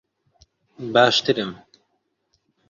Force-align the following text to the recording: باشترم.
باشترم. 0.93 1.51